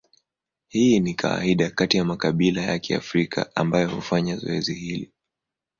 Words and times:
Hii 0.67 0.99
ni 0.99 1.13
kawaida 1.13 1.69
kati 1.69 1.97
ya 1.97 2.05
makabila 2.05 2.61
ya 2.61 2.79
Kiafrika 2.79 3.55
ambayo 3.55 3.89
hufanya 3.89 4.35
zoezi 4.37 4.73
hili. 4.73 5.13